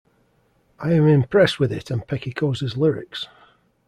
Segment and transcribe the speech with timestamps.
[0.79, 3.27] I am impressed with it and Pecikoza's lyrics.